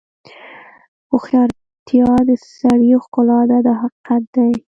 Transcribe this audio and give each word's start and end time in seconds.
هوښیارتیا 1.09 2.09
د 2.29 2.31
سړي 2.57 2.91
ښکلا 3.03 3.39
ده 3.51 3.57
دا 3.65 3.73
حقیقت 3.81 4.23
دی. 4.35 4.51